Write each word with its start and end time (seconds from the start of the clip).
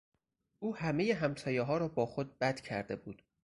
او 0.59 0.75
همهی 0.75 1.11
همسایهها 1.11 1.77
را 1.77 1.87
با 1.87 2.05
خود 2.05 2.39
بد 2.39 2.59
کرده 2.59 2.95
بود. 2.95 3.23